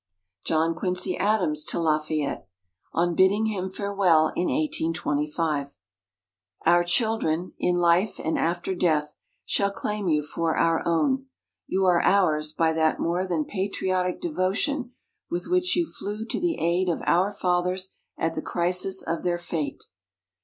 [0.47, 2.47] _JOHN QUINCY ADAMS, TO LAFAYETTE
[2.93, 5.77] On Bidding Him Farewell, in 1825
[6.65, 11.27] _Our children, in life and after death, shall claim you for our own.
[11.67, 14.93] You are ours by that more than patriotic devotion
[15.29, 19.37] with which you flew to the aid of our Fathers at the crisis of their
[19.37, 19.83] fate....